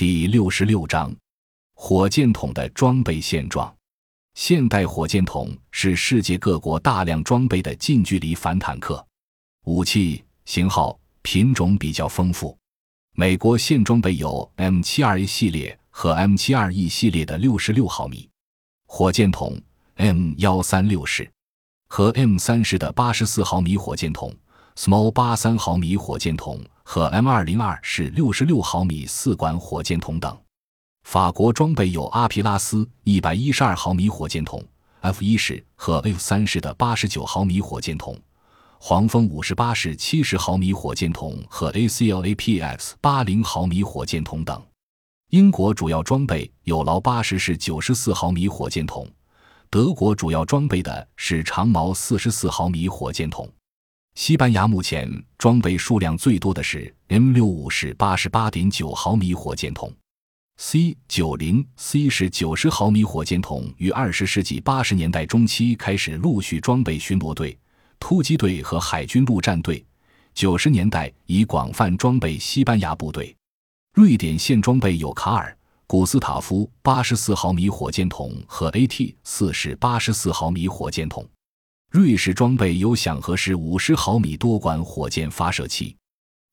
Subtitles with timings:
[0.00, 1.14] 第六十六章：
[1.74, 3.70] 火箭筒的装备现状。
[4.32, 9.06] 现代火箭筒是世界各国大量装备的近距离反坦克
[9.66, 12.56] 武器，型号品种比较丰富。
[13.12, 18.26] 美国现装备有 M72A 系列和 M72E 系列的六十六毫米
[18.86, 19.60] 火箭筒
[19.96, 21.30] ，M 幺三六式
[21.88, 24.34] 和 M 三式的八十四毫米火箭筒
[24.76, 26.60] ，Small 八三毫米火箭筒。
[26.82, 30.36] 和 M 二零二是六十六毫米四管火箭筒等，
[31.04, 34.60] 法国装备有阿皮拉斯一百一十二毫米火箭筒
[35.02, 38.18] F 一式和 F 三式的八十九毫米火箭筒，
[38.80, 44.60] 黄蜂五十八式七十毫米火箭筒和 ACLAPX 八零毫米火箭筒等。
[45.28, 49.08] 英国主要装备有劳八十式九十四毫米火箭筒，
[49.70, 53.48] 德国主要装备的是长矛四十四毫米火箭筒。
[54.14, 59.92] 西班牙目前装备数量最多的是 M 六五式八十八点九毫米火箭筒
[60.58, 67.58] ，C 九零 C 是九十毫米火箭筒于二十世纪八十年代中期开始陆续装备巡逻队、
[67.98, 69.84] 突击队和海军陆战队，
[70.34, 73.34] 九十年代已广泛装备西班牙部队。
[73.94, 75.56] 瑞典现装备有卡尔
[75.86, 81.26] 古斯塔夫八十四毫米火箭筒和 AT 四式八十四毫米火箭筒。
[81.90, 85.96] 瑞士装备有响和式五十毫米多管火箭发射器。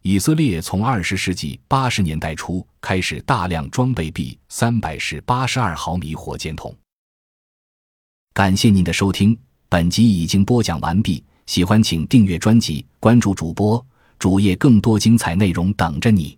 [0.01, 6.75] 以色列从二十世纪八十年代初开始大量装备 B 三百式八十二毫米火箭筒。
[8.33, 9.37] 感谢您的收听，
[9.69, 11.23] 本集已经播讲完毕。
[11.45, 13.83] 喜欢请订阅专辑，关注主播
[14.19, 16.36] 主页，更多精彩内容等着你。